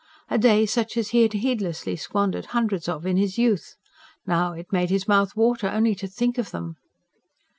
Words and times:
a 0.31 0.37
day 0.39 0.65
such 0.65 0.97
as 0.97 1.09
he 1.09 1.21
had 1.21 1.33
heedlessly 1.33 1.95
squandered 1.95 2.47
hundreds 2.57 2.89
of, 2.89 3.05
in 3.05 3.17
his 3.17 3.37
youth. 3.37 3.75
Now 4.25 4.53
it 4.53 4.73
made 4.73 4.89
his 4.89 5.07
mouth 5.07 5.35
water 5.35 5.69
only 5.69 5.93
to 5.93 6.07
think 6.07 6.39
of 6.39 6.49
them. 6.49 6.77